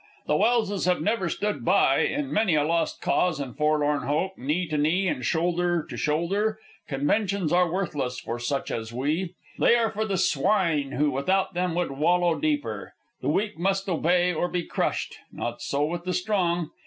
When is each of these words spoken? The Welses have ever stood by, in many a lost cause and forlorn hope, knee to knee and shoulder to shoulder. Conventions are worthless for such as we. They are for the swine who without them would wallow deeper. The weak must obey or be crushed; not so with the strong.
The 0.25 0.35
Welses 0.35 0.85
have 0.85 1.05
ever 1.05 1.29
stood 1.29 1.63
by, 1.63 1.99
in 1.99 2.33
many 2.33 2.55
a 2.55 2.63
lost 2.63 3.03
cause 3.03 3.39
and 3.39 3.55
forlorn 3.55 4.01
hope, 4.07 4.35
knee 4.35 4.67
to 4.69 4.75
knee 4.75 5.07
and 5.07 5.23
shoulder 5.23 5.85
to 5.87 5.95
shoulder. 5.95 6.57
Conventions 6.87 7.53
are 7.53 7.71
worthless 7.71 8.19
for 8.19 8.39
such 8.39 8.71
as 8.71 8.91
we. 8.91 9.35
They 9.59 9.75
are 9.75 9.91
for 9.91 10.05
the 10.07 10.17
swine 10.17 10.93
who 10.93 11.11
without 11.11 11.53
them 11.53 11.75
would 11.75 11.91
wallow 11.91 12.33
deeper. 12.39 12.95
The 13.21 13.29
weak 13.29 13.59
must 13.59 13.87
obey 13.87 14.33
or 14.33 14.47
be 14.47 14.63
crushed; 14.63 15.17
not 15.31 15.61
so 15.61 15.85
with 15.85 16.03
the 16.03 16.13
strong. 16.13 16.71